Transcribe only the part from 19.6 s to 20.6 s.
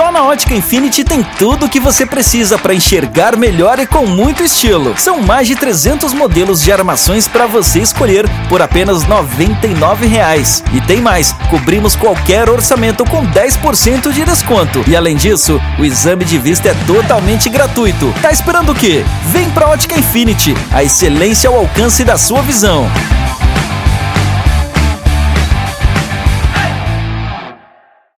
Ótica Infinity,